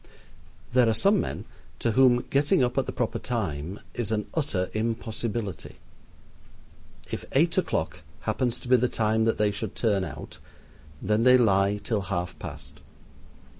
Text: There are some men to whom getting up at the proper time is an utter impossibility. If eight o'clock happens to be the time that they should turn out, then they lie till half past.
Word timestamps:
There 0.73 0.89
are 0.89 0.95
some 0.95 1.21
men 1.21 1.45
to 1.77 1.91
whom 1.91 2.25
getting 2.31 2.63
up 2.63 2.75
at 2.79 2.87
the 2.87 2.91
proper 2.91 3.19
time 3.19 3.79
is 3.93 4.11
an 4.11 4.25
utter 4.33 4.71
impossibility. 4.73 5.75
If 7.11 7.23
eight 7.33 7.55
o'clock 7.59 7.99
happens 8.21 8.57
to 8.61 8.67
be 8.67 8.77
the 8.77 8.89
time 8.89 9.25
that 9.25 9.37
they 9.37 9.51
should 9.51 9.75
turn 9.75 10.03
out, 10.03 10.39
then 11.03 11.21
they 11.21 11.37
lie 11.37 11.77
till 11.83 12.01
half 12.01 12.33
past. 12.39 12.79